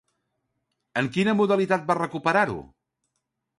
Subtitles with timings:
[1.01, 2.59] En quina modalitat va recuperar-ho?